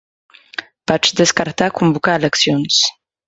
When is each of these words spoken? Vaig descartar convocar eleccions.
Vaig 0.91 1.09
descartar 1.19 1.69
convocar 1.81 2.17
eleccions. 2.21 2.81